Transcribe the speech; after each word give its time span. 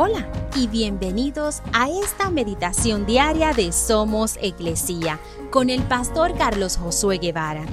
Hola 0.00 0.30
y 0.54 0.68
bienvenidos 0.68 1.60
a 1.72 1.90
esta 1.90 2.30
meditación 2.30 3.04
diaria 3.04 3.52
de 3.52 3.72
Somos 3.72 4.38
Iglesia 4.40 5.18
con 5.50 5.70
el 5.70 5.82
pastor 5.82 6.36
Carlos 6.38 6.76
Josué 6.76 7.18
Guevara. 7.18 7.66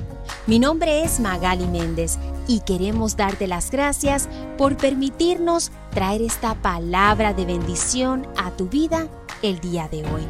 Mi 0.48 0.58
nombre 0.58 1.04
es 1.04 1.20
Magali 1.20 1.68
Méndez 1.68 2.18
y 2.48 2.62
queremos 2.62 3.16
darte 3.16 3.46
las 3.46 3.70
gracias 3.70 4.28
por 4.58 4.76
permitirnos 4.76 5.70
traer 5.92 6.24
esta 6.24 6.56
palabra 6.56 7.36
de 7.36 7.46
bendición 7.46 8.28
a 8.38 8.50
tu 8.50 8.70
vida 8.70 9.08
el 9.44 9.60
día 9.60 9.88
de 9.88 10.00
hoy. 10.06 10.24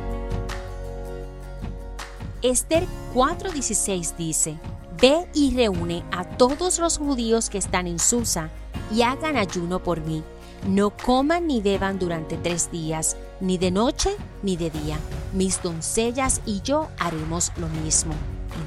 Esther 2.42 2.86
4:16 3.14 4.18
dice, 4.18 4.60
Ve 5.00 5.30
y 5.34 5.56
reúne 5.56 6.04
a 6.12 6.26
todos 6.26 6.78
los 6.78 6.98
judíos 6.98 7.50
que 7.50 7.58
están 7.58 7.88
en 7.88 8.00
Susa 8.00 8.50
y 8.94 9.04
hagan 9.04 9.38
ayuno 9.38 9.82
por 9.82 10.02
mí 10.02 10.26
no 10.66 10.90
coman 10.90 11.48
ni 11.48 11.62
beban 11.62 12.00
durante 12.00 12.38
tres 12.38 12.72
días, 12.72 13.16
ni 13.40 13.58
de 13.58 13.72
noche 13.72 14.10
ni 14.42 14.58
de 14.58 14.70
día. 14.72 14.98
Mis 15.34 15.62
doncellas 15.62 16.42
y 16.46 16.62
yo 16.62 16.88
haremos 16.98 17.52
lo 17.58 17.68
mismo. 17.68 18.14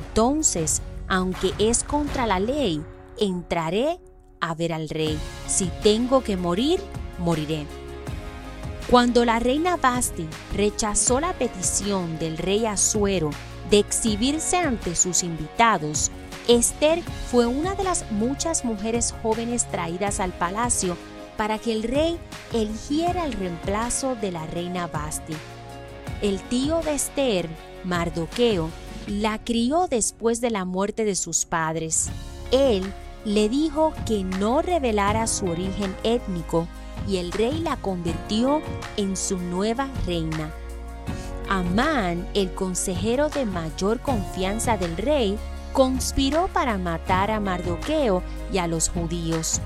Entonces, 0.06 0.80
aunque 1.08 1.52
es 1.58 1.82
contra 1.82 2.26
la 2.26 2.38
ley, 2.38 2.84
entraré 3.18 3.98
a 4.40 4.54
ver 4.54 4.72
al 4.72 4.88
rey. 4.88 5.18
Si 5.46 5.70
tengo 5.82 6.22
que 6.22 6.36
morir, 6.36 6.80
moriré. 7.18 7.66
Cuando 8.90 9.24
la 9.24 9.38
reina 9.38 9.76
Basti 9.76 10.26
rechazó 10.54 11.20
la 11.20 11.32
petición 11.32 12.18
del 12.18 12.38
rey 12.38 12.64
Asuero 12.64 13.30
de 13.70 13.80
exhibirse 13.80 14.56
ante 14.56 14.94
sus 14.94 15.22
invitados, 15.22 16.10
Esther 16.46 17.02
fue 17.30 17.46
una 17.46 17.74
de 17.74 17.84
las 17.84 18.10
muchas 18.12 18.64
mujeres 18.64 19.14
jóvenes 19.22 19.68
traídas 19.70 20.20
al 20.20 20.32
palacio 20.32 20.96
para 21.38 21.60
que 21.60 21.73
el 21.73 21.84
rey 21.84 22.19
eligiera 22.52 23.24
el 23.24 23.33
reemplazo 23.33 24.17
de 24.17 24.33
la 24.33 24.44
reina 24.48 24.89
Basti. 24.89 25.36
El 26.20 26.41
tío 26.41 26.80
de 26.80 26.95
Esther, 26.95 27.48
Mardoqueo, 27.84 28.70
la 29.06 29.39
crió 29.39 29.86
después 29.86 30.41
de 30.41 30.50
la 30.50 30.64
muerte 30.64 31.05
de 31.05 31.14
sus 31.14 31.45
padres. 31.45 32.11
Él 32.50 32.92
le 33.25 33.48
dijo 33.48 33.92
que 34.05 34.25
no 34.25 34.62
revelara 34.62 35.28
su 35.28 35.47
origen 35.47 35.95
étnico 36.03 36.67
y 37.06 37.19
el 37.19 37.30
rey 37.30 37.61
la 37.61 37.77
convirtió 37.77 38.61
en 38.97 39.17
su 39.17 39.39
nueva 39.39 39.89
reina. 40.06 40.50
Amán, 41.48 42.27
el 42.34 42.52
consejero 42.52 43.28
de 43.30 43.47
mayor 43.47 44.00
confianza 44.00 44.77
del 44.77 44.97
rey, 44.97 45.39
conspiró 45.73 46.48
para 46.48 46.78
matar 46.78 47.30
a 47.30 47.39
Mardoqueo 47.39 48.25
y 48.52 48.58
a 48.58 48.67
los 48.67 48.89
judíos 48.89 49.61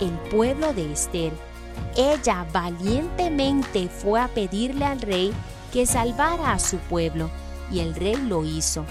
el 0.00 0.10
pueblo 0.30 0.72
de 0.72 0.92
Esther. 0.92 1.32
Ella 1.96 2.46
valientemente 2.52 3.88
fue 3.88 4.20
a 4.20 4.28
pedirle 4.28 4.84
al 4.84 5.00
rey 5.00 5.32
que 5.72 5.86
salvara 5.86 6.52
a 6.52 6.58
su 6.58 6.78
pueblo 6.78 7.30
y 7.70 7.80
el 7.80 7.94
rey 7.94 8.16
lo 8.16 8.44
hizo. 8.44 8.84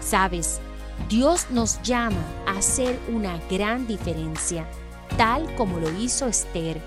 Sabes, 0.00 0.60
Dios 1.08 1.46
nos 1.50 1.80
llama 1.82 2.22
a 2.46 2.58
hacer 2.58 2.98
una 3.08 3.40
gran 3.50 3.86
diferencia, 3.86 4.66
tal 5.16 5.54
como 5.56 5.78
lo 5.78 5.90
hizo 5.98 6.26
Esther. 6.26 6.80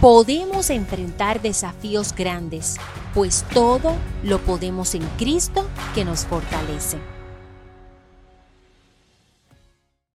Podemos 0.00 0.70
enfrentar 0.70 1.40
desafíos 1.42 2.14
grandes, 2.14 2.76
pues 3.14 3.44
todo 3.52 3.94
lo 4.22 4.38
podemos 4.38 4.94
en 4.94 5.02
Cristo 5.18 5.66
que 5.94 6.04
nos 6.04 6.24
fortalece. 6.24 6.98